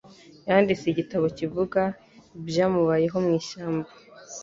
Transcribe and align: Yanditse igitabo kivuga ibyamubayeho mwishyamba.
Yanditse 0.49 0.85
igitabo 0.87 1.25
kivuga 1.37 1.81
ibyamubayeho 2.39 3.17
mwishyamba. 3.25 3.89